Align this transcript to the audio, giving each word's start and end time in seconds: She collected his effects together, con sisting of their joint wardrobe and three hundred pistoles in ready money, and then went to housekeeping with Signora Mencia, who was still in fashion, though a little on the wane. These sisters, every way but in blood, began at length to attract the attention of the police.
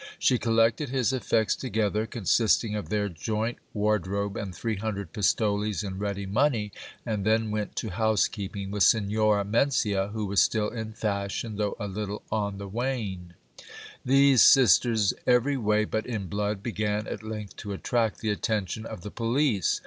She 0.17 0.39
collected 0.39 0.89
his 0.89 1.13
effects 1.13 1.55
together, 1.55 2.07
con 2.07 2.23
sisting 2.23 2.75
of 2.75 2.89
their 2.89 3.07
joint 3.07 3.59
wardrobe 3.71 4.35
and 4.35 4.51
three 4.55 4.77
hundred 4.77 5.13
pistoles 5.13 5.83
in 5.83 5.99
ready 5.99 6.25
money, 6.25 6.71
and 7.05 7.23
then 7.23 7.51
went 7.51 7.75
to 7.75 7.89
housekeeping 7.91 8.71
with 8.71 8.81
Signora 8.81 9.45
Mencia, 9.45 10.07
who 10.11 10.25
was 10.25 10.41
still 10.41 10.69
in 10.69 10.93
fashion, 10.93 11.57
though 11.57 11.75
a 11.79 11.87
little 11.87 12.23
on 12.31 12.57
the 12.57 12.67
wane. 12.67 13.35
These 14.03 14.41
sisters, 14.41 15.13
every 15.27 15.55
way 15.55 15.85
but 15.85 16.07
in 16.07 16.25
blood, 16.25 16.63
began 16.63 17.05
at 17.05 17.21
length 17.21 17.55
to 17.57 17.71
attract 17.71 18.21
the 18.21 18.31
attention 18.31 18.87
of 18.87 19.01
the 19.01 19.11
police. 19.11 19.79